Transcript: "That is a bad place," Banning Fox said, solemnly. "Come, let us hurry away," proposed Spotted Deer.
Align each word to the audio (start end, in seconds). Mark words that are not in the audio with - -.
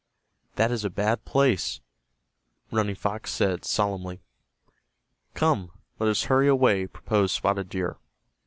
"That 0.55 0.71
is 0.71 0.83
a 0.83 0.89
bad 0.89 1.25
place," 1.25 1.79
Banning 2.71 2.95
Fox 2.95 3.29
said, 3.31 3.63
solemnly. 3.65 4.23
"Come, 5.35 5.69
let 5.99 6.09
us 6.09 6.23
hurry 6.23 6.47
away," 6.47 6.87
proposed 6.87 7.35
Spotted 7.35 7.69
Deer. 7.69 7.97